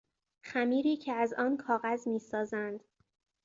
خمیری 0.43 0.97
که 0.97 1.13
از 1.13 1.33
آن 1.33 1.57
کاغذ 1.57 2.07
میسازند 2.07 2.83